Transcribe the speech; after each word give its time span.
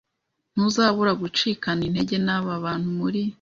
Ntuzabura 0.53 1.11
gucikana 1.21 1.81
intege 1.87 2.15
n 2.25 2.29
aba 2.37 2.53
bantu 2.63 2.89
muri 2.99 3.21